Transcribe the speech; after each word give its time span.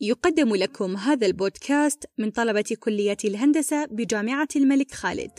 يقدم 0.00 0.54
لكم 0.54 0.96
هذا 0.96 1.26
البودكاست 1.26 2.04
من 2.18 2.30
طلبة 2.30 2.76
كلية 2.80 3.16
الهندسة 3.24 3.86
بجامعة 3.86 4.48
الملك 4.56 4.94
خالد. 4.94 5.38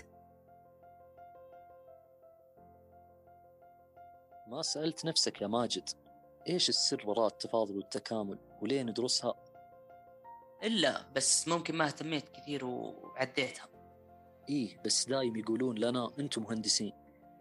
ما 4.48 4.62
سألت 4.62 5.06
نفسك 5.06 5.42
يا 5.42 5.48
ماجد 5.48 5.90
إيش 6.50 6.70
السر 6.70 7.04
وراء 7.10 7.28
التفاضل 7.28 7.78
والتكامل 7.78 8.38
وليه 8.62 8.84
ندرسها؟ 8.84 9.34
إلا 10.64 11.06
بس 11.16 11.48
ممكن 11.48 11.76
ما 11.76 11.86
اهتميت 11.86 12.30
كثير 12.30 12.66
وعديتها 12.66 13.68
إيه 14.50 14.82
بس 14.86 15.06
دايم 15.10 15.36
يقولون 15.36 15.78
لنا 15.78 16.12
أنتم 16.20 16.44
مهندسين 16.44 16.94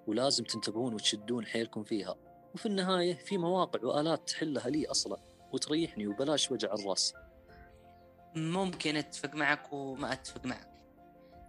ولازم 0.07 0.45
تنتبهون 0.45 0.95
وتشدون 0.95 1.47
حيلكم 1.47 1.83
فيها 1.83 2.17
وفي 2.55 2.67
النهاية 2.67 3.15
في 3.15 3.39
مواقع 3.39 3.85
وآلات 3.85 4.29
تحلها 4.29 4.71
لي 4.71 4.87
أصلا 4.87 5.36
وتريحني 5.57 6.07
وبلاش 6.07 6.51
وجع 6.51 6.73
الراس. 6.73 7.15
ممكن 8.35 8.97
أتفق 8.97 9.35
معك 9.35 9.73
وما 9.73 10.13
أتفق 10.13 10.47
معك. 10.47 10.71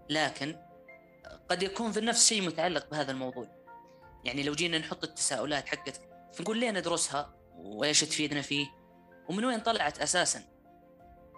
لكن 0.10 0.56
قد 1.50 1.64
يكون 1.64 1.92
في 1.92 2.00
النفس 2.00 2.28
شيء 2.28 2.42
متعلق 2.42 2.90
بهذا 2.90 3.12
الموضوع. 3.12 3.48
يعني 4.26 4.44
لو 4.44 4.54
جينا 4.54 4.78
نحط 4.78 5.04
التساؤلات 5.04 5.68
حقتك 5.68 6.02
فنقول 6.34 6.58
ليه 6.58 6.72
ندرسها 6.72 7.34
وإيش 7.56 8.02
تفيدنا 8.02 8.42
فيه؟ 8.42 8.68
ومن 9.30 9.46
وين 9.46 9.60
طلعت 9.60 10.00
أساسا؟ 10.00 10.44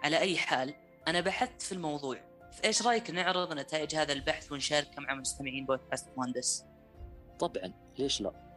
على 0.04 0.18
أي 0.20 0.38
حال 0.38 0.74
أنا 1.08 1.22
بحثت 1.22 1.62
في 1.62 1.72
الموضوع. 1.72 2.18
فايش 2.52 2.82
رأيك 2.82 3.10
نعرض 3.10 3.54
نتائج 3.54 3.96
هذا 3.96 4.14
البحث 4.14 4.52
ونشاركها 4.52 5.02
مع 5.02 5.14
مستمعين 5.14 5.66
بودكاست 5.66 6.10
مهندس؟ 6.18 6.66
طبعا 7.40 7.74
ليش 8.00 8.22
لا؟ 8.22 8.49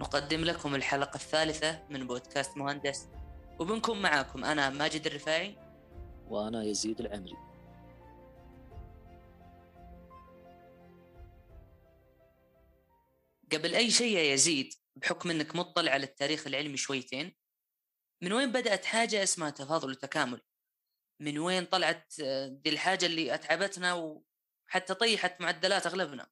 نقدم 0.00 0.44
لكم 0.44 0.74
الحلقة 0.74 1.14
الثالثة 1.14 1.86
من 1.90 2.06
بودكاست 2.06 2.56
مهندس. 2.56 3.08
وبنكون 3.58 4.02
معاكم 4.02 4.44
أنا 4.44 4.70
ماجد 4.70 5.06
الرفاعي. 5.06 5.56
وأنا 6.26 6.64
يزيد 6.64 7.00
العمري. 7.00 7.36
قبل 13.52 13.74
أي 13.74 13.90
شيء 13.90 14.16
يا 14.16 14.22
يزيد 14.32 14.74
بحكم 14.96 15.30
أنك 15.30 15.56
مطلع 15.56 15.92
على 15.92 16.06
التاريخ 16.06 16.46
العلمي 16.46 16.76
شويتين 16.76 17.36
من 18.22 18.32
وين 18.32 18.52
بدأت 18.52 18.84
حاجة 18.84 19.22
اسمها 19.22 19.50
تفاضل 19.50 19.90
وتكامل؟ 19.90 20.40
من 21.20 21.38
وين 21.38 21.64
طلعت 21.64 22.14
دي 22.48 22.70
الحاجة 22.70 23.06
اللي 23.06 23.34
أتعبتنا 23.34 23.94
وحتى 23.94 24.94
طيحت 24.94 25.40
معدلات 25.40 25.86
أغلبنا؟ 25.86 26.30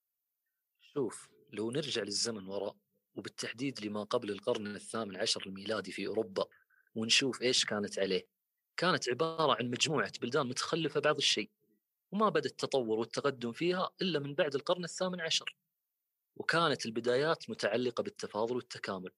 شوف 0.80 1.28
لو 1.52 1.70
نرجع 1.70 2.02
للزمن 2.02 2.46
وراء 2.46 2.76
وبالتحديد 3.18 3.84
لما 3.84 4.02
قبل 4.04 4.30
القرن 4.30 4.66
الثامن 4.66 5.16
عشر 5.16 5.42
الميلادي 5.46 5.92
في 5.92 6.06
أوروبا 6.06 6.46
ونشوف 6.94 7.42
إيش 7.42 7.64
كانت 7.64 7.98
عليه. 7.98 8.28
كانت 8.76 9.08
عبارة 9.08 9.56
عن 9.58 9.70
مجموعة 9.70 10.12
بلدان 10.22 10.46
متخلفة 10.46 11.00
بعض 11.00 11.16
الشيء 11.16 11.50
وما 12.12 12.28
بدأ 12.28 12.48
التطور 12.48 12.98
والتقدم 12.98 13.52
فيها 13.52 13.90
إلا 14.02 14.18
من 14.18 14.34
بعد 14.34 14.54
القرن 14.54 14.84
الثامن 14.84 15.20
عشر. 15.20 15.56
وكانت 16.36 16.86
البدايات 16.86 17.50
متعلقة 17.50 18.02
بالتفاضل 18.02 18.56
والتكامل. 18.56 19.10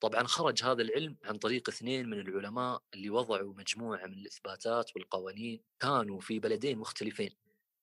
طبعا 0.00 0.24
خرج 0.26 0.64
هذا 0.64 0.82
العلم 0.82 1.16
عن 1.24 1.38
طريق 1.38 1.68
اثنين 1.68 2.10
من 2.10 2.20
العلماء 2.20 2.82
اللي 2.94 3.10
وضعوا 3.10 3.54
مجموعة 3.54 4.06
من 4.06 4.12
الإثباتات 4.12 4.96
والقوانين 4.96 5.62
كانوا 5.80 6.20
في 6.20 6.38
بلدين 6.38 6.78
مختلفين 6.78 7.30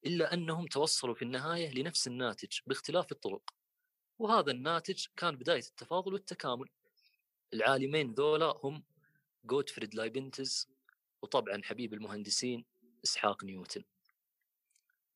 إلا 0.06 0.34
أنهم 0.34 0.68
توصلوا 0.68 1.16
في 1.16 1.22
النهاية 1.22 1.74
لنفس 1.74 2.08
الناتج 2.08 2.60
باختلاف 2.68 3.12
الطرق. 3.12 3.63
وهذا 4.20 4.52
الناتج 4.52 5.06
كان 5.18 5.36
بداية 5.36 5.60
التفاضل 5.60 6.14
والتكامل. 6.14 6.70
العالمين 7.54 8.14
ذولا 8.14 8.54
هم 8.64 8.84
جوتفريد 9.46 9.96
لايبنتز 9.96 10.70
وطبعا 11.22 11.62
حبيب 11.64 11.94
المهندسين 11.94 12.66
إسحاق 13.04 13.44
نيوتن. 13.44 13.84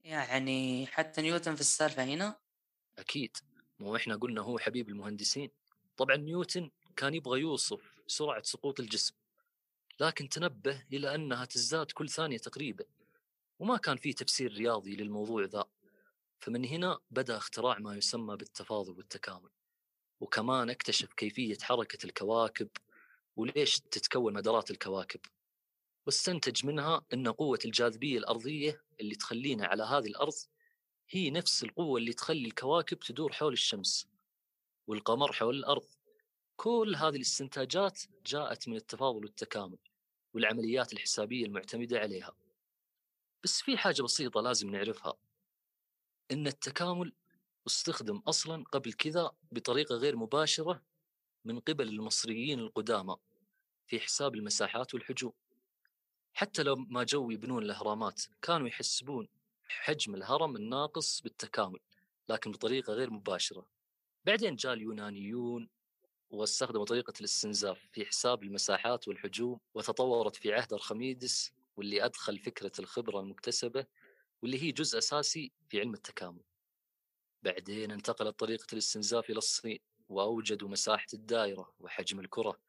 يعني 0.03 0.87
حتى 0.87 1.21
نيوتن 1.21 1.55
في 1.55 1.61
السالفة 1.61 2.03
هنا؟ 2.03 2.39
أكيد. 2.99 3.37
مو 3.79 3.95
إحنا 3.95 4.15
قلنا 4.15 4.41
هو 4.41 4.59
حبيب 4.59 4.89
المهندسين. 4.89 5.51
طبعا 5.97 6.15
نيوتن 6.15 6.71
كان 6.95 7.13
يبغى 7.13 7.39
يوصف 7.39 8.01
سرعة 8.07 8.43
سقوط 8.43 8.79
الجسم 8.79 9.15
لكن 9.99 10.29
تنبه 10.29 10.85
إلى 10.93 11.15
أنها 11.15 11.45
تزداد 11.45 11.91
كل 11.91 12.09
ثانية 12.09 12.37
تقريبا 12.37 12.85
وما 13.59 13.77
كان 13.77 13.97
في 13.97 14.13
تفسير 14.13 14.53
رياضي 14.53 14.95
للموضوع 14.95 15.43
ذا. 15.43 15.65
فمن 16.39 16.65
هنا 16.65 16.99
بدأ 17.11 17.37
اختراع 17.37 17.79
ما 17.79 17.95
يسمى 17.95 18.37
بالتفاضل 18.37 18.97
والتكامل 18.97 19.49
وكمان 20.19 20.69
اكتشف 20.69 21.13
كيفية 21.13 21.57
حركة 21.61 22.05
الكواكب 22.05 22.69
وليش 23.35 23.79
تتكون 23.79 24.33
مدارات 24.33 24.71
الكواكب 24.71 25.19
واستنتج 26.05 26.65
منها 26.65 27.01
أن 27.13 27.27
قوة 27.27 27.59
الجاذبية 27.65 28.17
الأرضية 28.17 28.81
اللي 28.99 29.15
تخلينا 29.15 29.65
على 29.65 29.83
هذه 29.83 30.07
الأرض 30.07 30.33
هي 31.09 31.29
نفس 31.29 31.63
القوة 31.63 31.99
اللي 31.99 32.13
تخلي 32.13 32.47
الكواكب 32.47 32.99
تدور 32.99 33.33
حول 33.33 33.53
الشمس 33.53 34.07
والقمر 34.87 35.31
حول 35.33 35.55
الأرض. 35.55 35.87
كل 36.55 36.95
هذه 36.95 37.15
الاستنتاجات 37.15 38.01
جاءت 38.25 38.67
من 38.67 38.75
التفاضل 38.75 39.23
والتكامل 39.23 39.77
والعمليات 40.33 40.93
الحسابية 40.93 41.45
المعتمدة 41.45 41.99
عليها. 41.99 42.35
بس 43.43 43.61
في 43.61 43.77
حاجة 43.77 44.01
بسيطة 44.01 44.41
لازم 44.41 44.69
نعرفها. 44.69 45.13
إن 46.31 46.47
التكامل 46.47 47.13
استخدم 47.67 48.17
أصلا 48.17 48.63
قبل 48.71 48.93
كذا 48.93 49.31
بطريقة 49.51 49.95
غير 49.95 50.15
مباشرة 50.15 50.81
من 51.45 51.59
قبل 51.59 51.87
المصريين 51.87 52.59
القدامى 52.59 53.15
في 53.85 53.99
حساب 53.99 54.35
المساحات 54.35 54.93
والحجوم 54.93 55.33
حتى 56.33 56.63
لو 56.63 56.75
ما 56.75 57.03
جو 57.03 57.31
يبنون 57.31 57.63
الأهرامات 57.63 58.21
كانوا 58.41 58.67
يحسبون 58.67 59.27
حجم 59.67 60.15
الهرم 60.15 60.55
الناقص 60.55 61.21
بالتكامل 61.21 61.79
لكن 62.29 62.51
بطريقة 62.51 62.93
غير 62.93 63.09
مباشرة. 63.09 63.65
بعدين 64.25 64.55
جاء 64.55 64.73
اليونانيون 64.73 65.69
واستخدموا 66.29 66.85
طريقة 66.85 67.13
الاستنزاف 67.19 67.79
في 67.91 68.05
حساب 68.05 68.43
المساحات 68.43 69.07
والحجوم 69.07 69.59
وتطورت 69.73 70.35
في 70.35 70.53
عهد 70.53 70.73
أرخميدس 70.73 71.51
واللي 71.77 72.05
أدخل 72.05 72.39
فكرة 72.39 72.71
الخبرة 72.79 73.19
المكتسبة 73.19 73.85
واللي 74.41 74.63
هي 74.63 74.71
جزء 74.71 74.97
أساسي 74.97 75.51
في 75.69 75.79
علم 75.79 75.93
التكامل. 75.93 76.43
بعدين 77.43 77.91
انتقلت 77.91 78.39
طريقة 78.39 78.67
الاستنزاف 78.73 79.29
إلى 79.29 79.37
الصين 79.37 79.79
وأوجدوا 80.09 80.69
مساحة 80.69 81.07
الدائرة 81.13 81.73
وحجم 81.79 82.19
الكرة 82.19 82.59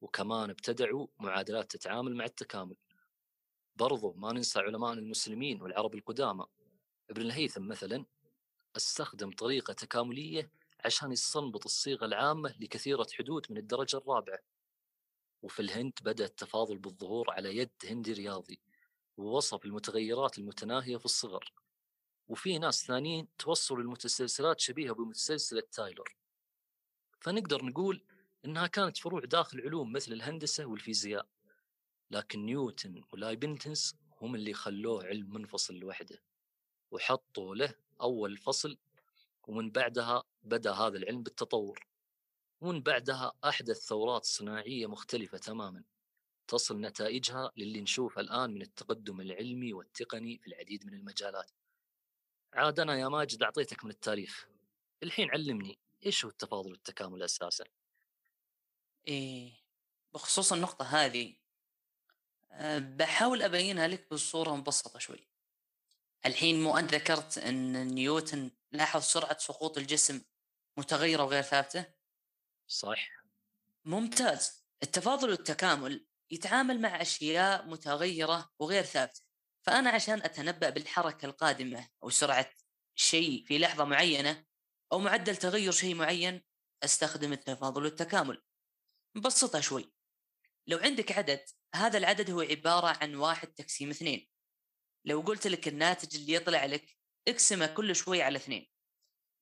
وكمان 0.00 0.50
ابتدعوا 0.50 1.06
معادلات 1.18 1.70
تتعامل 1.70 2.16
مع 2.16 2.24
التكامل. 2.24 2.76
برضو 3.76 4.12
ما 4.12 4.32
ننسى 4.32 4.58
علماء 4.58 4.92
المسلمين 4.92 5.62
والعرب 5.62 5.94
القدامى. 5.94 6.46
ابن 7.10 7.22
الهيثم 7.22 7.68
مثلا 7.68 8.04
استخدم 8.76 9.30
طريقة 9.30 9.72
تكاملية 9.72 10.50
عشان 10.84 11.12
يستنبط 11.12 11.64
الصيغة 11.64 12.04
العامة 12.04 12.54
لكثيرة 12.60 13.06
حدود 13.18 13.46
من 13.50 13.58
الدرجة 13.58 13.96
الرابعة. 13.96 14.38
وفي 15.42 15.60
الهند 15.60 15.92
بدأ 16.02 16.24
التفاضل 16.24 16.78
بالظهور 16.78 17.30
على 17.30 17.56
يد 17.56 17.70
هندي 17.84 18.12
رياضي. 18.12 18.60
ووصف 19.16 19.64
المتغيرات 19.64 20.38
المتناهية 20.38 20.96
في 20.96 21.04
الصغر. 21.04 21.52
وفي 22.28 22.58
ناس 22.58 22.86
ثانيين 22.86 23.28
توصلوا 23.38 23.82
للمتسلسلات 23.82 24.60
شبيهة 24.60 24.94
بمتسلسلة 24.94 25.62
تايلور. 25.72 26.16
فنقدر 27.20 27.64
نقول 27.64 28.04
إنها 28.44 28.66
كانت 28.66 28.96
فروع 28.96 29.20
داخل 29.20 29.60
علوم 29.60 29.92
مثل 29.92 30.12
الهندسة 30.12 30.64
والفيزياء. 30.64 31.26
لكن 32.10 32.46
نيوتن 32.46 33.02
ولايبنتز 33.12 33.96
هم 34.20 34.34
اللي 34.34 34.54
خلوه 34.54 35.04
علم 35.04 35.34
منفصل 35.34 35.74
لوحده 35.74 36.22
وحطوا 36.90 37.54
له 37.54 37.74
أول 38.00 38.36
فصل 38.36 38.78
ومن 39.42 39.70
بعدها 39.70 40.22
بدأ 40.42 40.72
هذا 40.72 40.98
العلم 40.98 41.22
بالتطور. 41.22 41.86
ومن 42.60 42.82
بعدها 42.82 43.32
أحدث 43.44 43.78
ثورات 43.86 44.24
صناعية 44.24 44.86
مختلفة 44.86 45.38
تماما. 45.38 45.84
تصل 46.48 46.80
نتائجها 46.80 47.52
للي 47.56 47.80
نشوفه 47.80 48.20
الآن 48.20 48.54
من 48.54 48.62
التقدم 48.62 49.20
العلمي 49.20 49.72
والتقني 49.72 50.38
في 50.38 50.46
العديد 50.46 50.86
من 50.86 50.94
المجالات. 50.94 51.50
عاد 52.52 52.80
أنا 52.80 52.98
يا 52.98 53.08
ماجد 53.08 53.42
أعطيتك 53.42 53.84
من 53.84 53.90
التاريخ. 53.90 54.48
الحين 55.02 55.30
علمني 55.30 55.78
إيش 56.06 56.24
هو 56.24 56.30
التفاضل 56.30 56.70
والتكامل 56.70 57.22
أساسا؟ 57.22 57.64
إيه 59.08 59.52
بخصوص 60.14 60.52
النقطة 60.52 60.84
هذه 60.84 61.34
أه 62.50 62.78
بحاول 62.78 63.42
أبينها 63.42 63.88
لك 63.88 64.10
بصورة 64.10 64.56
مبسطة 64.56 64.98
شوي. 64.98 65.28
الحين 66.26 66.62
مو 66.62 66.76
أنت 66.76 66.94
ذكرت 66.94 67.38
أن 67.38 67.86
نيوتن 67.86 68.50
لاحظ 68.72 69.02
سرعة 69.02 69.38
سقوط 69.38 69.78
الجسم 69.78 70.22
متغيرة 70.76 71.22
وغير 71.22 71.42
ثابتة؟ 71.42 71.86
صح 72.66 73.10
ممتاز. 73.84 74.62
التفاضل 74.82 75.30
والتكامل 75.30 76.06
يتعامل 76.30 76.80
مع 76.80 77.02
أشياء 77.02 77.66
متغيرة 77.66 78.50
وغير 78.58 78.82
ثابتة. 78.82 79.20
فأنا 79.62 79.90
عشان 79.90 80.22
أتنبأ 80.22 80.70
بالحركة 80.70 81.26
القادمة 81.26 81.88
أو 82.02 82.10
سرعة 82.10 82.50
شيء 82.94 83.44
في 83.46 83.58
لحظة 83.58 83.84
معينة 83.84 84.44
أو 84.92 84.98
معدل 84.98 85.36
تغير 85.36 85.72
شيء 85.72 85.94
معين 85.94 86.42
أستخدم 86.84 87.32
التفاضل 87.32 87.84
والتكامل. 87.84 88.42
نبسطها 89.16 89.60
شوي. 89.60 89.92
لو 90.66 90.78
عندك 90.78 91.12
عدد 91.12 91.44
هذا 91.74 91.98
العدد 91.98 92.30
هو 92.30 92.40
عبارة 92.40 92.86
عن 92.86 93.14
واحد 93.14 93.48
تقسيم 93.48 93.90
اثنين. 93.90 94.28
لو 95.04 95.20
قلت 95.20 95.46
لك 95.46 95.68
الناتج 95.68 96.16
اللي 96.16 96.32
يطلع 96.32 96.64
لك 96.64 96.96
اقسمه 97.28 97.66
كل 97.66 97.96
شوي 97.96 98.22
على 98.22 98.36
اثنين. 98.36 98.68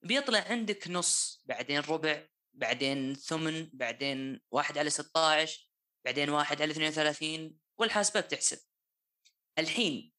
بيطلع 0.02 0.44
عندك 0.48 0.88
نص 0.88 1.42
بعدين 1.44 1.80
ربع 1.80 2.26
بعدين 2.54 3.14
ثمن 3.14 3.70
بعدين 3.72 4.40
واحد 4.50 4.78
على 4.78 4.90
16 4.90 5.70
بعدين 6.04 6.30
واحد 6.30 6.62
على 6.62 6.72
32 6.72 7.58
والحاسبة 7.78 8.20
بتحسب. 8.20 8.58
الحين 9.58 10.12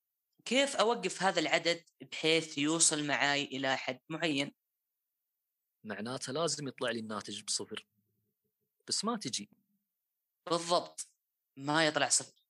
كيف 0.46 0.76
أوقف 0.76 1.24
هذا 1.24 1.40
العدد 1.40 1.84
بحيث 2.12 2.58
يوصل 2.58 3.08
معاي 3.08 3.44
إلى 3.44 3.78
حد 3.78 4.00
معين؟ 4.10 4.56
معناته 5.84 6.34
لازم 6.34 6.68
يطلع 6.68 6.92
لي 6.92 7.00
الناتج 7.00 7.44
بصفر 7.44 7.88
بس 8.88 9.06
ما 9.06 9.18
تجي. 9.18 9.50
بالضبط. 10.50 11.10
ما 11.58 11.88
يطلع 11.88 12.10
صفر. 12.10 12.44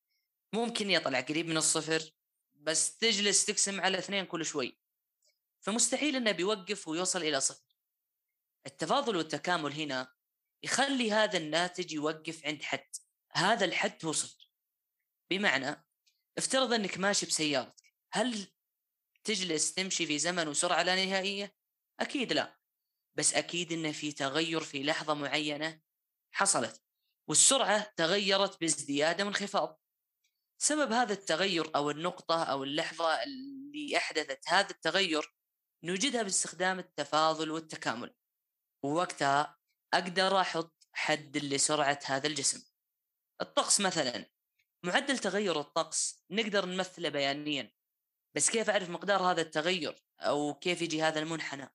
ممكن 0.54 0.90
يطلع 0.90 1.22
قريب 1.22 1.46
من 1.46 1.58
الصفر 1.58 2.12
بس 2.56 2.98
تجلس 2.98 3.46
تقسم 3.46 3.82
على 3.82 3.98
اثنين 3.98 4.26
كل 4.26 4.46
شوي. 4.46 4.78
فمستحيل 5.62 6.16
إنه 6.16 6.32
بيوقف 6.32 6.88
ويوصل 6.88 7.22
إلى 7.22 7.42
صفر. 7.42 7.66
التفاضل 8.68 9.16
والتكامل 9.16 9.74
هنا 9.74 10.14
يخلي 10.64 11.12
هذا 11.12 11.38
الناتج 11.38 11.94
يوقف 11.94 12.46
عند 12.46 12.64
حد. 12.64 12.96
هذا 13.36 13.66
الحد 13.66 14.06
صفر 14.06 14.50
بمعنى 15.30 15.86
افترض 16.38 16.74
إنك 16.74 16.98
ماشي 16.98 17.26
بسيارتك 17.26 17.94
هل 18.12 18.48
تجلس 19.24 19.74
تمشي 19.74 20.06
في 20.06 20.20
زمن 20.20 20.48
وسرعة 20.48 20.84
لا 20.84 21.06
نهائية؟ 21.06 21.56
أكيد 22.00 22.34
لا. 22.34 22.60
بس 23.16 23.34
أكيد 23.34 23.72
انه 23.72 23.92
في 23.92 24.12
تغير 24.12 24.60
في 24.60 24.84
لحظة 24.84 25.14
معينة 25.14 25.82
حصلت 26.32 26.82
والسرعة 27.28 27.94
تغيرت 27.98 28.62
بازدياد 28.62 29.22
وانخفاض. 29.22 29.82
سبب 30.62 30.92
هذا 30.92 31.14
التغير 31.14 31.76
أو 31.76 31.92
النقطة 31.92 32.44
أو 32.44 32.64
اللحظة 32.64 33.24
اللي 33.24 33.98
أحدثت 33.98 34.40
هذا 34.48 34.70
التغير 34.70 35.36
نوجدها 35.84 36.24
باستخدام 36.24 36.80
التفاضل 36.80 37.52
والتكامل. 37.52 38.16
ووقتها 38.84 39.58
أقدر 39.94 40.42
أحط 40.42 40.88
حد 40.94 41.38
لسرعة 41.38 42.00
هذا 42.06 42.28
الجسم. 42.28 42.75
الطقس 43.42 43.82
مثلا 43.82 44.26
معدل 44.84 45.18
تغير 45.18 45.60
الطقس 45.60 46.24
نقدر 46.30 46.66
نمثله 46.66 47.10
بيانيا 47.10 47.74
بس 48.36 48.50
كيف 48.50 48.70
أعرف 48.70 48.90
مقدار 48.90 49.22
هذا 49.32 49.42
التغير 49.42 50.06
أو 50.20 50.54
كيف 50.54 50.82
يجي 50.82 51.02
هذا 51.02 51.20
المنحنى؟ 51.20 51.74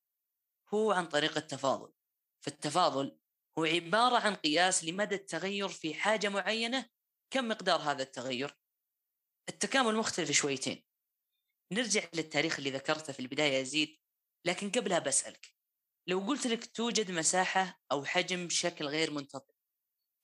هو 0.75 0.93
عن 0.93 1.07
طريق 1.07 1.37
التفاضل. 1.37 1.93
فالتفاضل 2.41 3.19
هو 3.59 3.65
عبارة 3.65 4.19
عن 4.19 4.35
قياس 4.35 4.85
لمدى 4.85 5.15
التغير 5.15 5.69
في 5.69 5.95
حاجة 5.95 6.29
معينة 6.29 6.89
كم 7.31 7.49
مقدار 7.49 7.81
هذا 7.81 8.03
التغير؟ 8.03 8.59
التكامل 9.49 9.95
مختلف 9.95 10.31
شويتين. 10.31 10.85
نرجع 11.73 12.03
للتاريخ 12.15 12.59
اللي 12.59 12.71
ذكرته 12.71 13.13
في 13.13 13.21
البداية 13.21 13.59
يزيد 13.59 13.99
لكن 14.45 14.71
قبلها 14.71 14.99
بسألك. 14.99 15.55
لو 16.07 16.21
قلت 16.21 16.47
لك 16.47 16.77
توجد 16.77 17.11
مساحة 17.11 17.81
أو 17.93 18.05
حجم 18.05 18.47
بشكل 18.47 18.85
غير 18.85 19.11
منتظم 19.11 19.50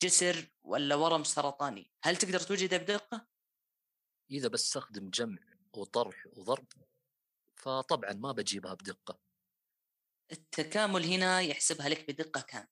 جسر 0.02 0.48
ولا 0.62 0.94
ورم 0.94 1.24
سرطاني 1.24 1.90
هل 2.02 2.16
تقدر 2.16 2.40
توجده 2.40 2.76
بدقة؟ 2.76 3.26
إذا 4.30 4.48
بستخدم 4.48 5.10
جمع 5.10 5.38
وطرح 5.72 6.26
وضرب 6.26 6.66
فطبعا 7.54 8.12
ما 8.12 8.32
بجيبها 8.32 8.74
بدقة. 8.74 9.18
التكامل 10.32 11.04
هنا 11.04 11.40
يحسبها 11.40 11.88
لك 11.88 12.10
بدقة 12.10 12.40
كاملة. 12.40 12.68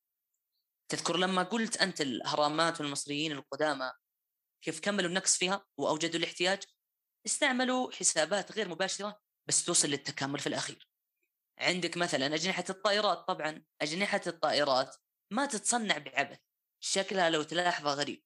تذكر 0.88 1.16
لما 1.16 1.42
قلت 1.42 1.76
أنت 1.76 2.00
الأهرامات 2.00 2.80
والمصريين 2.80 3.32
القدامى 3.32 3.92
كيف 4.62 4.80
كملوا 4.80 5.08
النقص 5.08 5.36
فيها 5.36 5.66
وأوجدوا 5.76 6.18
الاحتياج؟ 6.18 6.62
استعملوا 7.26 7.92
حسابات 7.92 8.52
غير 8.52 8.68
مباشرة 8.68 9.20
بس 9.46 9.64
توصل 9.64 9.88
للتكامل 9.88 10.38
في 10.38 10.46
الأخير. 10.46 10.88
عندك 11.58 11.96
مثلا 11.96 12.34
أجنحة 12.34 12.64
الطائرات 12.70 13.18
طبعا 13.18 13.64
أجنحة 13.80 14.20
الطائرات 14.26 14.96
ما 15.30 15.46
تتصنع 15.46 15.98
بعبث. 15.98 16.38
شكلها 16.84 17.30
لو 17.30 17.42
تلاحظه 17.42 17.94
غريب. 17.94 18.24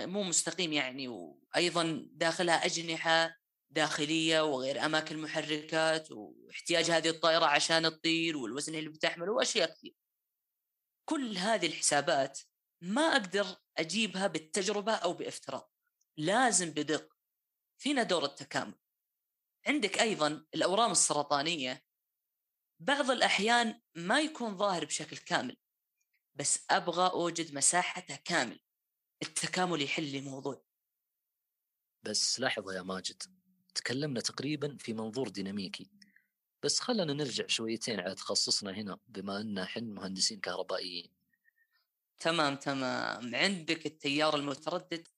مو 0.00 0.22
مستقيم 0.22 0.72
يعني 0.72 1.08
وأيضا 1.08 2.08
داخلها 2.12 2.64
أجنحة 2.64 3.36
داخلية 3.70 4.40
وغير 4.40 4.84
أماكن 4.84 5.18
محركات 5.18 6.08
واحتياج 6.10 6.90
هذه 6.90 7.08
الطائرة 7.08 7.46
عشان 7.46 7.82
تطير 7.82 8.36
والوزن 8.36 8.74
اللي 8.74 8.90
بتحمله 8.90 9.32
وأشياء 9.32 9.74
كثير 9.74 9.94
كل 11.08 11.38
هذه 11.38 11.66
الحسابات 11.66 12.40
ما 12.80 13.02
أقدر 13.02 13.46
أجيبها 13.78 14.26
بالتجربة 14.26 14.94
أو 14.94 15.12
بافتراض. 15.12 15.72
لازم 16.16 16.70
بدقة 16.70 17.16
فينا 17.78 18.02
دور 18.02 18.24
التكامل. 18.24 18.74
عندك 19.66 19.98
أيضا 19.98 20.46
الأورام 20.54 20.90
السرطانية 20.90 21.84
بعض 22.80 23.10
الأحيان 23.10 23.80
ما 23.94 24.20
يكون 24.20 24.56
ظاهر 24.56 24.84
بشكل 24.84 25.16
كامل. 25.16 25.56
بس 26.36 26.66
أبغى 26.70 27.10
أوجد 27.10 27.54
مساحته 27.54 28.16
كامل. 28.16 28.60
التكامل 29.22 29.82
يحل 29.82 30.02
لي 30.02 30.20
موضوع 30.20 30.64
بس 32.02 32.40
لحظة 32.40 32.74
يا 32.74 32.82
ماجد 32.82 33.22
تكلمنا 33.74 34.20
تقريبا 34.20 34.76
في 34.80 34.92
منظور 34.92 35.28
ديناميكي. 35.28 35.90
بس 36.62 36.80
خلنا 36.80 37.12
نرجع 37.12 37.46
شويتين 37.46 38.00
على 38.00 38.14
تخصصنا 38.14 38.70
هنا 38.70 38.98
بما 39.08 39.40
ان 39.40 39.58
إحنا 39.58 39.82
مهندسين 39.82 40.40
كهربائيين. 40.40 41.12
تمام 42.18 42.56
تمام. 42.56 43.34
عندك 43.34 43.86
التيار 43.86 44.36
المتردد؟ 44.36 45.08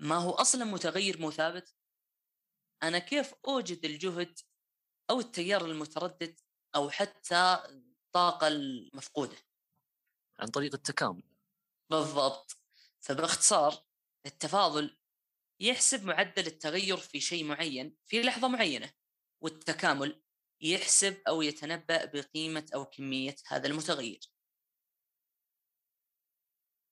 ما 0.00 0.16
هو 0.16 0.30
أصلا 0.30 0.64
متغير 0.64 1.20
مو 1.20 1.30
ثابت 1.30 1.74
أنا 2.82 2.98
كيف 2.98 3.34
أوجد 3.48 3.84
الجهد 3.84 4.38
أو 5.10 5.20
التيار 5.20 5.64
المتردد 5.64 6.40
أو 6.74 6.90
حتى 6.90 7.58
الطاقه 7.68 8.48
المفقودة؟ 8.48 9.36
عن 10.38 10.48
طريق 10.48 10.74
التكامل. 10.74 11.22
بالضبط. 11.90 12.58
فباختصار 13.00 13.84
التفاضل 14.26 14.98
يحسب 15.60 16.04
معدل 16.04 16.46
التغير 16.46 16.96
في 16.96 17.20
شيء 17.20 17.44
معين 17.44 17.96
في 18.06 18.22
لحظة 18.22 18.48
معينة 18.48 18.92
والتكامل 19.40 20.22
يحسب 20.60 21.22
أو 21.28 21.42
يتنبأ 21.42 22.04
بقيمة 22.04 22.66
أو 22.74 22.84
كمية 22.84 23.36
هذا 23.46 23.66
المتغير. 23.66 24.20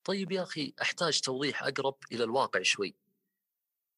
طيب 0.04 0.32
يا 0.32 0.42
أخي 0.42 0.74
أحتاج 0.82 1.20
توضيح 1.20 1.62
أقرب 1.62 1.98
إلى 2.12 2.24
الواقع 2.24 2.62
شوي. 2.62 2.96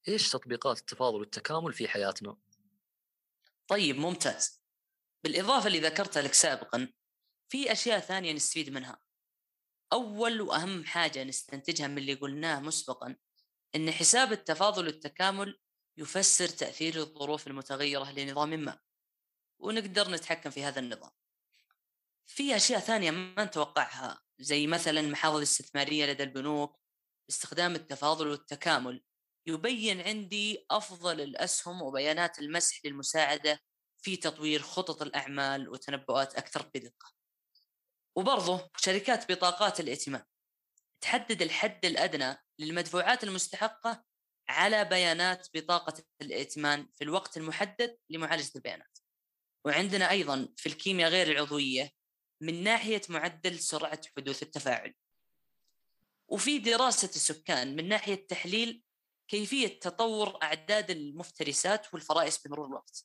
إيش 0.09 0.31
تطبيقات 0.31 0.79
التفاضل 0.79 1.21
والتكامل 1.21 1.73
في 1.73 1.89
حياتنا؟ 1.89 2.37
طيب 3.69 3.97
ممتاز. 3.97 4.63
بالإضافة 5.25 5.67
اللي 5.67 5.81
ذكرتها 5.81 6.23
لك 6.23 6.35
سابقا 6.35 6.93
في 7.49 7.73
أشياء 7.73 8.01
ثانية 8.01 8.33
نستفيد 8.33 8.71
منها. 8.71 9.04
أول 9.95 10.41
وأهم 10.41 10.85
حاجة 10.85 11.25
نستنتجها 11.25 11.87
من 11.87 11.99
اللي 11.99 12.15
قلناه 12.15 12.61
مسبقا 12.61 13.17
أن 13.77 13.91
حساب 13.91 14.33
التفاضل 14.33 14.87
والتكامل 14.87 15.61
يفسر 15.97 16.49
تأثير 16.49 16.97
الظروف 16.97 17.47
المتغيرة 17.47 18.13
لنظام 18.13 18.51
ما 18.51 18.81
ونقدر 19.59 20.11
نتحكم 20.11 20.51
في 20.51 20.65
هذا 20.65 20.81
النظام 20.81 21.11
في 22.27 22.57
أشياء 22.57 22.81
ثانية 22.81 23.11
ما 23.11 23.45
نتوقعها 23.45 24.23
زي 24.39 24.67
مثلا 24.67 25.01
المحافظ 25.01 25.37
الاستثماريه 25.37 26.07
لدى 26.07 26.23
البنوك 26.23 26.81
باستخدام 27.29 27.75
التفاضل 27.75 28.29
والتكامل 28.29 29.05
يبين 29.47 30.01
عندي 30.01 30.67
أفضل 30.71 31.21
الأسهم 31.21 31.83
وبيانات 31.83 32.39
المسح 32.39 32.81
للمساعدة 32.85 33.61
في 33.99 34.17
تطوير 34.17 34.63
خطط 34.63 35.03
الأعمال 35.03 35.69
وتنبؤات 35.69 36.35
أكثر 36.35 36.71
بدقة. 36.75 37.14
وبرضه 38.17 38.71
شركات 38.77 39.33
بطاقات 39.33 39.81
الائتمان 39.81 40.23
تحدد 41.01 41.43
الحد 41.43 41.85
الأدنى 41.85 42.37
للمدفوعات 42.59 43.25
المستحقة 43.25 44.05
على 44.49 44.85
بيانات 44.85 45.49
بطاقة 45.55 46.03
الائتمان 46.23 46.89
في 46.95 47.05
الوقت 47.05 47.37
المحدد 47.37 47.99
لمعالجة 48.11 48.51
البيانات. 48.57 48.99
وعندنا 49.65 50.11
أيضا 50.11 50.49
في 50.57 50.69
الكيمياء 50.69 51.11
غير 51.11 51.31
العضوية 51.31 51.91
من 52.41 52.63
ناحية 52.63 53.03
معدل 53.09 53.59
سرعة 53.59 54.01
حدوث 54.17 54.43
التفاعل. 54.43 54.95
وفي 56.29 56.59
دراسة 56.59 57.09
السكان 57.09 57.77
من 57.77 57.89
ناحية 57.89 58.27
تحليل 58.27 58.83
كيفية 59.29 59.81
تطور 59.81 60.43
أعداد 60.43 60.91
المفترسات 60.91 61.95
والفرائس 61.95 62.39
بمرور 62.39 62.67
الوقت. 62.67 63.05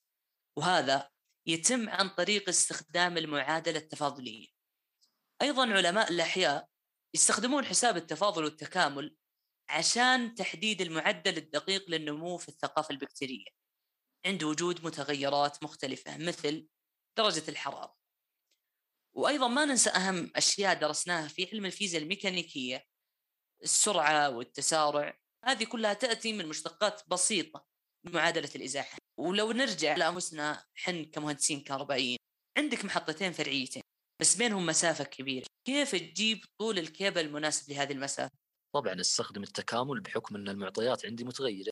وهذا 0.56 1.10
يتم 1.46 1.90
عن 1.90 2.10
طريق 2.10 2.50
استخدام 2.50 3.18
المعادلة 3.18 3.78
التفاضلية. 3.78 4.59
أيضا 5.42 5.74
علماء 5.74 6.12
الأحياء 6.12 6.68
يستخدمون 7.16 7.66
حساب 7.66 7.98
التفاضل 7.98 8.44
والتكامل 8.44 9.16
عشان 9.70 10.36
تحديد 10.36 10.82
المعدل 10.82 11.38
الدقيق 11.38 11.90
للنمو 11.90 12.38
في 12.38 12.50
الثقافة 12.50 12.92
البكتيرية. 12.92 13.48
عند 14.26 14.44
وجود 14.44 14.86
متغيرات 14.86 15.64
مختلفة 15.64 16.18
مثل 16.18 16.68
درجة 17.18 17.44
الحرارة. 17.50 17.96
وأيضا 19.14 19.48
ما 19.48 19.66
ننسى 19.66 19.90
أهم 19.90 20.32
أشياء 20.36 20.80
درسناها 20.80 21.28
في 21.28 21.50
علم 21.54 21.66
الفيزياء 21.66 22.04
الميكانيكية 22.04 22.86
السرعة 23.64 24.30
والتسارع. 24.30 25.20
هذه 25.46 25.64
كلها 25.64 25.94
تأتي 25.94 26.34
من 26.34 26.46
مشتقات 26.46 27.02
بسيطة 27.08 27.66
معادلة 28.04 28.50
الإزاحة. 28.56 28.98
ولو 29.18 29.52
نرجع 29.52 29.96
لأنفسنا 29.96 30.66
حن 30.76 31.06
كمهندسين 31.06 31.62
كهربائيين 31.64 32.18
عندك 32.58 32.86
محطتين 32.86 33.32
فرعيتين. 33.32 33.89
بس 34.22 34.36
بينهم 34.36 34.66
مسافة 34.66 35.04
كبيرة. 35.04 35.46
كيف 35.68 35.92
تجيب 35.96 36.46
طول 36.60 36.80
الكيبل 36.80 37.22
المناسب 37.22 37.72
لهذه 37.72 37.92
المسافة؟ 37.92 38.32
طبعا 38.76 39.02
أستخدم 39.02 39.44
التكامل 39.44 40.02
بحكم 40.02 40.36
أن 40.36 40.50
المعطيات 40.50 41.06
عندي 41.06 41.24
متغيرة 41.24 41.72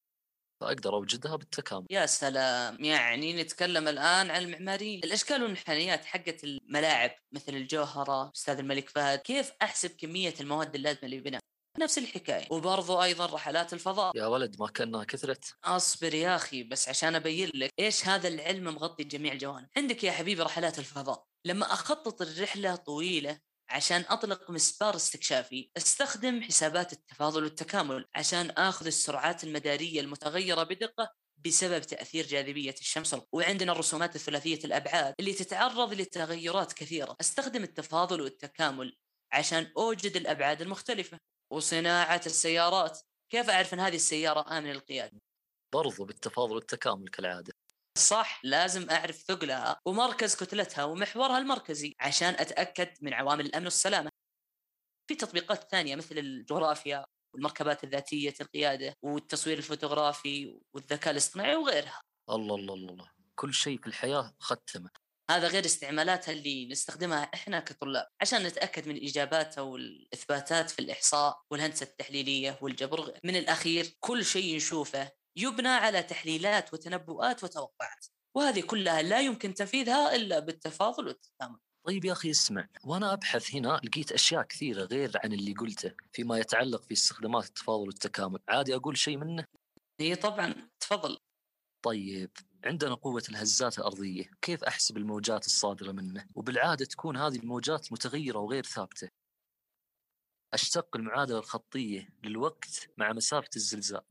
فأقدر 0.62 0.94
أوجدها 0.94 1.36
بالتكامل. 1.36 1.86
يا 1.92 2.06
سلام! 2.06 2.84
يعني 2.84 3.42
نتكلم 3.44 3.88
الآن 3.88 4.32
عن 4.32 4.44
المعماريين. 4.44 5.04
الأشكال 5.04 5.44
والمنحنيات 5.44 6.06
حقت 6.06 6.44
الملاعب 6.44 7.12
مثل 7.32 7.54
الجوهرة 7.56 8.32
أستاذ 8.36 8.58
الملك 8.60 8.90
فهد 8.90 9.20
كيف 9.20 9.52
أحسب 9.62 9.90
كمية 9.90 10.34
المواد 10.42 10.76
اللازمة 10.76 11.10
للبناء؟ 11.10 11.42
نفس 11.80 11.98
الحكاية. 11.98 12.48
وبرضو 12.52 13.04
أيضا 13.04 13.26
رحلات 13.26 13.74
الفضاء. 13.74 14.18
يا 14.18 14.26
ولد 14.26 14.56
ما 14.60 14.68
كانها 14.68 15.04
كثرت. 15.04 15.54
أصبر 15.64 16.14
يا 16.14 16.36
أخي 16.36 16.64
بس 16.64 16.90
عشان 16.90 17.16
أبين 17.16 17.52
لك 17.54 17.72
إيش 17.80 18.08
هذا 18.08 18.28
العلم 18.28 18.64
مغطي 18.64 19.04
جميع 19.04 19.34
الجوانب. 19.34 19.68
عندك 19.78 20.04
يا 20.04 20.12
حبيبي 20.12 20.42
رحلات 20.42 20.80
الفضاء. 20.80 21.24
لما 21.46 21.74
أخطط 21.74 22.22
الرحلة 22.22 22.76
طويلة 22.76 23.40
عشان 23.70 24.06
أطلق 24.10 24.52
مسبار 24.52 24.96
استكشافي 24.96 25.72
أستخدم 25.78 26.42
حسابات 26.42 26.94
التفاضل 26.94 27.44
والتكامل 27.44 28.06
عشان 28.16 28.50
آخذ 28.50 28.86
السرعات 28.86 29.44
المدارية 29.44 30.02
المتغيرة 30.02 30.64
بدقة 30.64 31.14
بسبب 31.46 31.82
تأثير 31.82 32.28
جاذبية 32.28 32.76
الشمس. 32.82 33.16
وعندنا 33.32 33.72
الرسومات 33.72 34.16
الثلاثية 34.16 34.60
الأبعاد 34.66 35.14
اللي 35.20 35.34
تتعرض 35.34 35.94
لتغيرات 35.94 36.74
كثيرة. 36.74 37.16
أستخدم 37.22 37.64
التفاضل 37.64 38.22
والتكامل 38.22 38.98
عشان 39.32 39.72
أوجد 39.78 40.16
الأبعاد 40.16 40.62
المختلفة. 40.62 41.20
وصناعة 41.52 42.22
السيارات. 42.26 43.00
كيف 43.30 43.50
أعرف 43.50 43.74
إن 43.74 43.80
هذه 43.80 43.96
السيارة 43.96 44.58
آمنة 44.58 44.72
للقيادة؟ 44.72 45.22
برضو 45.74 46.06
بالتفاضل 46.06 46.56
والتكامل 46.56 47.08
كالعادة. 47.08 47.54
صح 47.98 48.42
لازم 48.44 48.90
أعرف 48.90 49.16
ثقلها 49.16 49.80
ومركز 49.86 50.36
كتلتها 50.36 50.84
ومحورها 50.84 51.38
المركزي 51.38 51.96
عشان 52.00 52.34
أتأكد 52.34 52.94
من 53.02 53.14
عوامل 53.14 53.46
الأمن 53.46 53.66
والسلامة. 53.66 54.10
في 55.10 55.16
تطبيقات 55.16 55.72
ثانية 55.72 55.96
مثل 55.96 56.18
الجغرافيا 56.18 57.06
والمركبات 57.34 57.84
الذاتية 57.84 58.34
القيادة 58.42 58.94
والتصوير 59.02 59.58
الفوتوغرافي 59.58 60.60
والذكاء 60.74 61.12
الاصطناعي 61.12 61.56
وغيرها. 61.56 62.02
الله 62.30 62.56
الله 62.56 62.74
الله. 62.74 63.12
كل 63.36 63.54
شيء 63.54 63.82
في 63.82 63.88
الحياة 63.88 64.36
ختمة. 64.40 64.90
هذا 65.30 65.48
غير 65.48 65.66
استعمالاتها 65.66 66.32
اللي 66.32 66.68
نستخدمها 66.68 67.24
إحنا 67.34 67.60
كطلاب 67.60 68.08
عشان 68.22 68.44
نتأكد 68.44 68.88
من 68.88 68.96
الاجابات 68.96 69.58
أو 69.58 69.76
الاثباتات 69.76 70.70
في 70.70 70.80
الإحصاء 70.80 71.42
والهندسة 71.52 71.84
التحليلية 71.84 72.60
والجبر 72.62 73.20
من 73.24 73.36
الأخير 73.36 73.98
كل 74.00 74.26
شيء 74.26 74.56
نشوفه 74.56 75.12
يبنى 75.38 75.68
على 75.68 76.04
تحليلات 76.04 76.74
وتنبؤات 76.74 77.44
وتوقعات 77.44 78.06
وهذه 78.38 78.62
كلها 78.62 79.02
لا 79.02 79.22
يمكن 79.22 79.54
تنفيذها 79.54 80.16
إلا 80.16 80.40
بالتفاضل 80.40 81.08
والتكامل. 81.08 81.60
طيب 81.88 82.06
يا 82.06 82.12
أخي 82.12 82.32
اسمع 82.32 82.68
وأنا 82.84 83.14
أبحث 83.14 83.56
هنا 83.56 83.82
لقيت 83.84 84.12
أشياء 84.12 84.44
كثيرة 84.44 84.84
غير 84.84 85.12
عن 85.24 85.34
اللي 85.34 85.54
قلته 85.54 85.94
فيما 86.12 86.38
يتعلق 86.40 86.84
في 86.84 86.94
استخدامات 86.94 87.46
التفاضل 87.46 87.88
والتكامل 87.88 88.40
عادي 88.50 88.76
أقول 88.76 88.98
شيء 88.98 89.18
منه؟ 89.18 89.46
هي 90.00 90.16
طبعا 90.16 90.70
تفضل. 90.80 91.18
طيب 91.86 92.32
عندنا 92.66 92.94
قوة 92.96 93.24
الهزات 93.30 93.80
الأرضية. 93.80 94.32
كيف 94.42 94.64
أحسب 94.64 94.98
الموجات 94.98 95.46
الصادرة 95.46 95.92
منه؟ 95.92 96.28
وبالعادة 96.36 96.86
تكون 96.86 97.18
هذه 97.18 97.36
الموجات 97.36 97.92
متغيرة 97.92 98.40
وغير 98.40 98.64
ثابتة. 98.64 99.10
أشتق 100.54 100.96
المعادلة 100.96 101.40
الخطية 101.40 102.10
للوقت 102.24 102.90
مع 102.98 103.14
مسافة 103.14 103.50
الزلزال. 103.56 104.02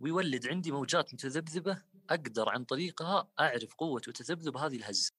ويولد 0.00 0.46
عندي 0.46 0.72
موجات 0.72 1.14
متذبذبة 1.14 1.82
أقدر 2.10 2.48
عن 2.48 2.64
طريقها 2.64 3.30
أعرف 3.40 3.74
قوة 3.74 4.02
وتذبذب 4.08 4.56
هذه 4.56 4.76
الهزة. 4.76 5.12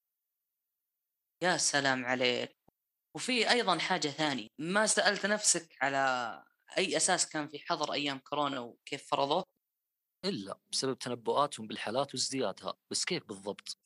يا 1.43 1.57
سلام 1.57 2.05
عليك. 2.05 2.55
وفي 3.15 3.49
أيضا 3.51 3.77
حاجة 3.77 4.07
ثانية. 4.07 4.47
ما 4.59 4.87
سألت 4.87 5.25
نفسك 5.25 5.77
على 5.81 6.43
أي 6.77 6.97
أساس 6.97 7.29
كان 7.29 7.47
في 7.47 7.59
حظر 7.59 7.93
أيام 7.93 8.19
كورونا 8.19 8.59
وكيف 8.59 9.07
فرضوه؟ 9.07 9.58
إلا 10.25 10.59
بسبب 10.71 10.97
تنبؤاتهم 10.99 11.67
بالحالات 11.67 12.13
وازديادها 12.13 12.73
بس 12.91 13.05
كيف 13.05 13.23
بالضبط؟ 13.23 13.77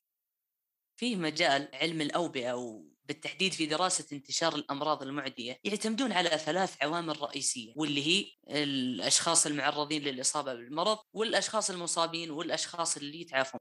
فيه 1.00 1.16
مجال 1.16 1.68
علم 1.74 2.00
الأوبئة 2.00 2.52
وبالتحديد 2.52 3.52
في 3.52 3.66
دراسة 3.66 4.16
انتشار 4.16 4.54
الأمراض 4.54 5.02
المعدية 5.02 5.60
يعتمدون 5.64 6.12
على 6.12 6.28
ثلاث 6.28 6.82
عوامل 6.82 7.22
رئيسية 7.22 7.72
واللي 7.76 8.06
هي 8.06 8.30
الأشخاص 8.48 9.46
المعرضين 9.46 10.02
للإصابة 10.02 10.54
بالمرض 10.54 10.98
والأشخاص 11.12 11.70
المصابين 11.70 12.30
والأشخاص 12.30 12.96
اللي 12.96 13.20
يتعافون 13.20 13.60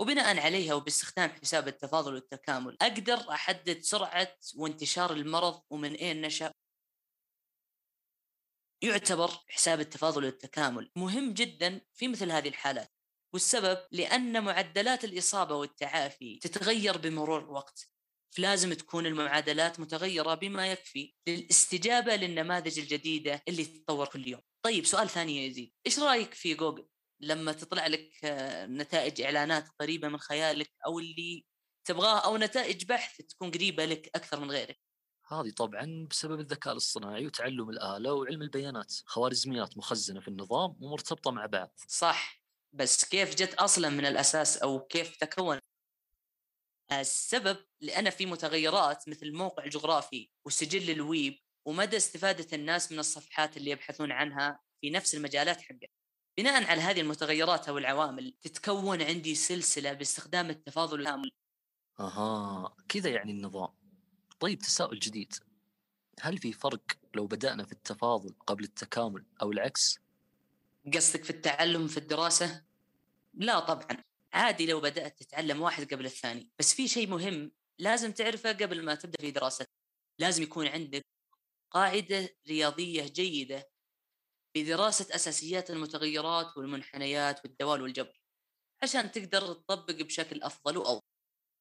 وبناء 0.00 0.40
عليها 0.40 0.74
وباستخدام 0.74 1.30
حساب 1.30 1.68
التفاضل 1.68 2.14
والتكامل 2.14 2.76
أقدر 2.82 3.30
أحدد 3.30 3.80
سرعة 3.80 4.36
وانتشار 4.56 5.12
المرض 5.12 5.60
ومن 5.70 5.92
أين 5.94 6.20
نشأ 6.20 6.52
يعتبر 8.82 9.30
حساب 9.48 9.80
التفاضل 9.80 10.24
والتكامل 10.24 10.90
مهم 10.96 11.32
جدا 11.32 11.80
في 11.94 12.08
مثل 12.08 12.32
هذه 12.32 12.48
الحالات. 12.48 12.92
والسبب 13.34 13.78
لأن 13.92 14.44
معدلات 14.44 15.04
الإصابة 15.04 15.54
والتعافي 15.54 16.38
تتغير 16.38 16.96
بمرور 16.98 17.40
الوقت. 17.40 17.88
فلازم 18.36 18.72
تكون 18.72 19.06
المعادلات 19.06 19.80
متغيرة 19.80 20.34
بما 20.34 20.72
يكفي 20.72 21.14
للاستجابة 21.28 22.16
للنماذج 22.16 22.78
الجديدة 22.78 23.42
اللي 23.48 23.64
تتطور 23.64 24.06
كل 24.06 24.28
يوم. 24.28 24.40
طيب 24.62 24.86
سؤال 24.86 25.08
ثاني 25.08 25.36
يا 25.36 25.46
يزيد. 25.46 25.72
إيش 25.86 25.98
رأيك 25.98 26.34
في 26.34 26.54
جوجل؟ 26.54 26.88
لما 27.20 27.52
تطلع 27.52 27.86
لك 27.86 28.10
آه، 28.24 28.66
نتائج 28.66 29.20
إعلانات 29.20 29.68
قريبة 29.80 30.08
من 30.08 30.18
خيالك 30.18 30.70
أو 30.86 30.98
اللي 30.98 31.44
تبغاه 31.84 32.18
أو 32.18 32.36
نتائج 32.36 32.84
بحث 32.84 33.16
تكون 33.16 33.50
قريبة 33.50 33.84
لك 33.84 34.10
أكثر 34.14 34.40
من 34.40 34.50
غيرك. 34.50 34.85
هذه 35.28 35.50
طبعا 35.50 36.06
بسبب 36.10 36.40
الذكاء 36.40 36.72
الاصطناعي 36.72 37.26
وتعلم 37.26 37.70
الآلة 37.70 38.12
وعلم 38.12 38.42
البيانات. 38.42 38.94
خوارزميات 39.06 39.78
مخزنة 39.78 40.20
في 40.20 40.28
النظام 40.28 40.76
ومرتبطة 40.80 41.30
مع 41.30 41.46
بعض. 41.46 41.72
صح. 41.88 42.40
بس 42.72 43.04
كيف 43.04 43.34
جت 43.34 43.54
أصلا 43.54 43.88
من 43.88 44.06
الأساس 44.06 44.56
أو 44.56 44.80
كيف 44.80 45.16
تكون 45.16 45.58
السبب؟ 46.92 47.56
لأن 47.80 48.10
في 48.10 48.26
متغيرات 48.26 49.08
مثل 49.08 49.26
الموقع 49.26 49.64
الجغرافي 49.64 50.30
وسجل 50.44 50.90
الويب 50.90 51.38
ومدى 51.64 51.96
استفادة 51.96 52.56
الناس 52.56 52.92
من 52.92 52.98
الصفحات 52.98 53.56
اللي 53.56 53.70
يبحثون 53.70 54.12
عنها 54.12 54.60
في 54.80 54.90
نفس 54.90 55.14
المجالات 55.14 55.60
حقه 55.60 55.88
بناء 56.38 56.64
على 56.64 56.80
هذه 56.80 57.00
المتغيرات 57.00 57.68
أو 57.68 57.78
العوامل 57.78 58.34
تتكون 58.42 59.02
عندي 59.02 59.34
سلسلة 59.34 59.92
باستخدام 59.92 60.50
التفاضل 60.50 61.00
الكامل 61.00 61.30
أها. 62.00 62.76
كذا 62.88 63.10
يعني 63.10 63.32
النظام. 63.32 63.75
طيب 64.40 64.58
تساؤل 64.58 64.98
جديد. 64.98 65.34
هل 66.20 66.38
في 66.38 66.52
فرق 66.52 66.82
لو 67.14 67.26
بدأنا 67.26 67.64
في 67.64 67.72
التفاضل 67.72 68.34
قبل 68.46 68.64
التكامل 68.64 69.24
أو 69.42 69.52
العكس؟ 69.52 69.98
قصدك 70.94 71.24
في 71.24 71.30
التعلم 71.30 71.86
في 71.86 71.96
الدراسة؟ 71.96 72.64
لا 73.34 73.60
طبعا. 73.60 74.04
عادي 74.32 74.66
لو 74.66 74.80
بدأت 74.80 75.22
تتعلم 75.22 75.62
واحد 75.62 75.94
قبل 75.94 76.06
الثاني. 76.06 76.50
بس 76.58 76.74
في 76.74 76.88
شيء 76.88 77.08
مهم 77.08 77.52
لازم 77.78 78.12
تعرفه 78.12 78.52
قبل 78.52 78.84
ما 78.84 78.94
تبدأ 78.94 79.18
في 79.20 79.30
دراستك. 79.30 79.70
لازم 80.18 80.42
يكون 80.42 80.66
عندك 80.66 81.06
قاعدة 81.70 82.36
رياضية 82.48 83.08
جيدة 83.08 83.70
بدراسة 84.56 85.14
أساسيات 85.14 85.70
المتغيرات 85.70 86.56
والمنحنيات 86.56 87.40
والدوال 87.44 87.82
والجبر 87.82 88.20
عشان 88.82 89.10
تقدر 89.10 89.40
تطبق 89.54 90.02
بشكل 90.02 90.42
أفضل 90.42 90.78
وأوضح. 90.78 91.02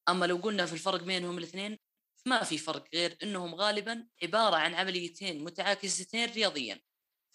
أما 0.09 0.25
لو 0.25 0.37
قلنا 0.37 0.65
في 0.65 0.73
الفرق 0.73 1.03
بينهم 1.03 1.37
الاثنين 1.37 1.77
ما 2.27 2.43
في 2.43 2.57
فرق 2.57 2.85
غير 2.93 3.17
أنهم 3.23 3.55
غالبا 3.55 4.07
عبارة 4.23 4.55
عن 4.55 4.73
عمليتين 4.75 5.43
متعاكستين 5.43 6.29
رياضيا. 6.29 6.81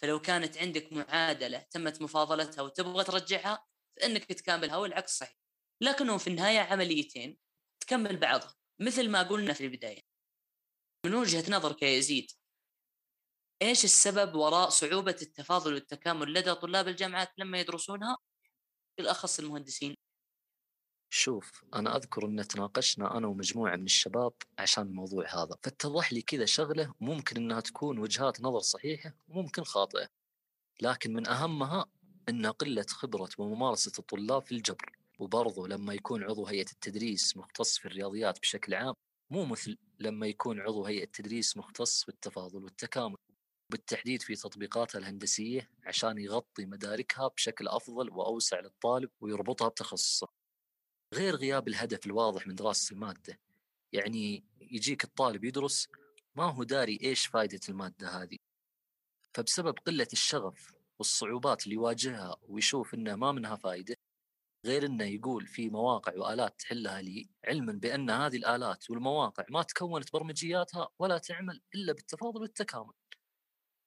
فلو 0.01 0.21
كانت 0.21 0.57
عندك 0.57 0.93
معادلة 0.93 1.59
تمت 1.59 2.01
مفاضلتها 2.01 2.61
وتبغى 2.61 3.03
ترجعها 3.03 3.65
فإنك 3.97 4.25
تكاملها 4.25 4.77
والعكس 4.77 5.17
صحيح. 5.17 5.37
لكنهم 5.81 6.17
في 6.17 6.27
النهاية 6.27 6.59
عمليتين 6.59 7.37
تكمل 7.79 8.17
بعضها 8.17 8.55
مثل 8.79 9.09
ما 9.09 9.23
قلنا 9.23 9.53
في 9.53 9.65
البداية. 9.65 10.01
من 11.05 11.13
وجهة 11.13 11.51
نظرك 11.51 11.81
يا 11.81 11.87
يزيد 11.89 12.31
إيش 13.61 13.83
السبب 13.83 14.35
وراء 14.35 14.69
صعوبة 14.69 15.15
التفاضل 15.21 15.73
والتكامل 15.73 16.33
لدى 16.33 16.55
طلاب 16.55 16.87
الجامعات 16.87 17.29
لما 17.37 17.59
يدرسونها؟ 17.59 18.17
بالأخص 18.97 19.39
المهندسين. 19.39 19.95
شوف 21.13 21.63
أنا 21.75 21.95
أذكر 21.95 22.25
أن 22.25 22.47
تناقشنا 22.47 23.17
أنا 23.17 23.27
ومجموعة 23.27 23.75
من 23.75 23.83
الشباب 23.83 24.33
عشان 24.59 24.83
الموضوع 24.83 25.25
هذا 25.27 25.57
فاتضح 25.63 26.13
لي 26.13 26.21
كذا 26.21 26.45
شغلة 26.45 26.93
ممكن 26.99 27.37
أنها 27.37 27.59
تكون 27.59 27.99
وجهات 27.99 28.41
نظر 28.41 28.59
صحيحة 28.59 29.13
وممكن 29.29 29.63
خاطئة 29.63 30.07
لكن 30.81 31.13
من 31.13 31.27
أهمها 31.27 31.85
أن 32.29 32.45
قلة 32.45 32.85
خبرة 32.89 33.29
وممارسة 33.37 33.91
الطلاب 33.99 34.41
في 34.41 34.51
الجبر 34.51 34.91
وبرضه 35.19 35.67
لما 35.67 35.93
يكون 35.93 36.23
عضو 36.23 36.45
هيئة 36.45 36.71
التدريس 36.71 37.37
مختص 37.37 37.77
في 37.77 37.85
الرياضيات 37.85 38.39
بشكل 38.39 38.73
عام 38.73 38.93
مو 39.31 39.45
مثل 39.45 39.77
لما 39.99 40.27
يكون 40.27 40.59
عضو 40.59 40.85
هيئة 40.85 41.05
تدريس 41.05 41.57
مختص 41.57 42.05
بالتفاضل 42.05 42.63
والتكامل 42.63 43.15
بالتحديد 43.71 44.21
في 44.21 44.35
تطبيقاتها 44.35 44.99
الهندسية 44.99 45.69
عشان 45.85 46.17
يغطي 46.17 46.65
مداركها 46.65 47.27
بشكل 47.27 47.67
أفضل 47.67 48.09
وأوسع 48.09 48.59
للطالب 48.59 49.09
ويربطها 49.21 49.67
بتخصصه. 49.69 50.40
غير 51.13 51.35
غياب 51.35 51.67
الهدف 51.67 52.05
الواضح 52.05 52.47
من 52.47 52.55
دراسة 52.55 52.93
المادة 52.93 53.39
يعني 53.93 54.43
يجيك 54.61 55.03
الطالب 55.03 55.43
يدرس 55.43 55.87
ما 56.35 56.43
هو 56.43 56.63
داري 56.63 56.99
إيش 57.03 57.25
فائدة 57.25 57.59
المادة 57.69 58.09
هذه 58.09 58.37
فبسبب 59.33 59.79
قلة 59.79 60.07
الشغف 60.13 60.73
والصعوبات 60.99 61.63
اللي 61.63 61.75
يواجهها 61.75 62.37
ويشوف 62.41 62.93
إنه 62.93 63.15
ما 63.15 63.31
منها 63.31 63.55
فائدة 63.55 63.95
غير 64.65 64.85
إنه 64.85 65.05
يقول 65.05 65.47
في 65.47 65.69
مواقع 65.69 66.13
وآلات 66.17 66.59
تحلها 66.59 67.01
لي 67.01 67.29
علما 67.45 67.73
بأن 67.73 68.09
هذه 68.09 68.35
الآلات 68.35 68.89
والمواقع 68.89 69.45
ما 69.49 69.63
تكونت 69.63 70.13
برمجياتها 70.13 70.89
ولا 70.99 71.17
تعمل 71.17 71.61
إلا 71.75 71.93
بالتفاضل 71.93 72.41
والتكامل. 72.41 72.93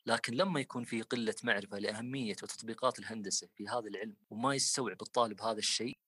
لكن 0.07 0.35
لما 0.35 0.61
يكون 0.61 0.85
في 0.85 1.03
قلة 1.03 1.35
معرفة 1.45 1.79
لأهمية 1.79 2.37
وتطبيقات 2.43 2.99
الهندسة 2.99 3.49
في 3.55 3.69
هذا 3.69 3.89
العلم 3.89 4.17
وما 4.31 4.55
يستوعب 4.55 5.03
الطالب 5.03 5.43
هذا 5.43 5.59
الشيء 5.59 5.99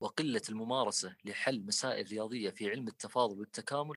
وقلة 0.00 0.42
الممارسة 0.48 1.16
لحل 1.24 1.66
مسائل 1.66 2.06
رياضية 2.06 2.50
في 2.50 2.70
علم 2.70 2.88
التفاضل 2.88 3.40
والتكامل 3.40 3.94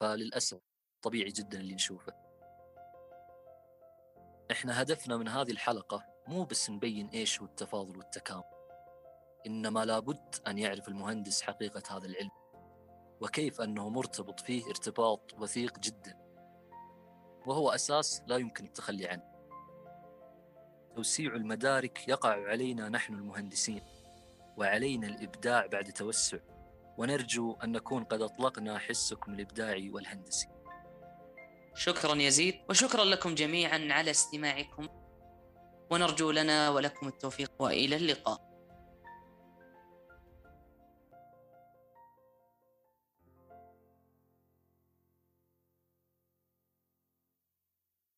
فللأسف 0.00 0.60
طبيعي 1.02 1.30
جدا 1.30 1.60
اللي 1.60 1.74
نشوفه. 1.74 2.12
إحنا 4.50 4.82
هدفنا 4.82 5.16
من 5.16 5.28
هذه 5.28 5.50
الحلقة 5.50 6.04
مو 6.28 6.44
بس 6.44 6.70
نبين 6.70 7.08
إيش 7.08 7.40
هو 7.40 7.46
التفاضل 7.46 7.98
والتكامل 7.98 8.44
إنما 9.46 9.84
لابد 9.84 10.34
أن 10.46 10.58
يعرف 10.58 10.88
المهندس 10.88 11.42
حقيقة 11.42 11.96
هذا 11.96 12.06
العلم 12.06 12.30
وكيف 13.20 13.60
أنه 13.60 13.88
مرتبط 13.88 14.40
فيه 14.40 14.66
ارتباط 14.66 15.34
وثيق 15.38 15.78
جدا 15.78 16.18
وهو 17.46 17.70
أساس 17.70 18.22
لا 18.26 18.36
يمكن 18.36 18.64
التخلي 18.64 19.06
عنه 19.06 19.38
توسيع 20.96 21.34
المدارك 21.34 22.08
يقع 22.08 22.48
علينا 22.48 22.88
نحن 22.88 23.14
المهندسين 23.14 23.82
وعلينا 24.58 25.06
الإبداع 25.06 25.66
بعد 25.66 25.92
توسع. 25.92 26.38
ونرجو 26.98 27.56
أن 27.64 27.72
نكون 27.72 28.04
قد 28.04 28.22
أطلقنا 28.22 28.78
حسكم 28.78 29.34
الإبداعي 29.34 29.90
والهندسي. 29.90 30.48
شكرا 31.74 32.14
يزيد 32.14 32.54
وشكرا 32.70 33.04
لكم 33.04 33.34
جميعا 33.34 33.88
على 33.90 34.10
استماعكم. 34.10 34.88
ونرجو 35.90 36.30
لنا 36.30 36.70
ولكم 36.70 37.08
التوفيق 37.08 37.52
وإلى 37.58 37.96
اللقاء. 37.96 38.47